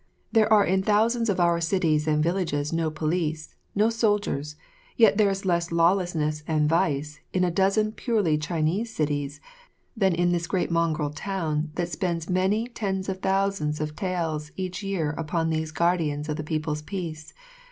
[0.31, 4.55] There are in thousands of our cities and villages no police, no soldiers,
[4.97, 9.39] yet there is less lawlessness and vice in a dozen purely Chinese cities
[9.95, 14.81] than in this great mongrel town that spends many tens of thousands of taels each
[14.81, 17.31] year upon these guardians of the people's peace.